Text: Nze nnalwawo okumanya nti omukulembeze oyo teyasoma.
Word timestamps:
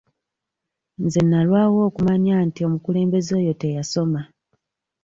Nze 1.03 1.21
nnalwawo 1.23 1.79
okumanya 1.89 2.35
nti 2.47 2.59
omukulembeze 2.67 3.31
oyo 3.39 3.53
teyasoma. 3.61 4.21